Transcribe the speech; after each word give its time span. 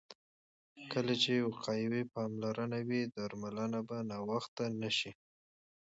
کله 0.91 1.13
چې 1.23 1.45
وقایوي 1.49 2.03
پاملرنه 2.13 2.79
وي، 2.87 3.01
درملنه 3.15 3.79
به 3.87 3.97
ناوخته 4.11 4.63
نه 4.81 4.89
شي. 4.97 5.11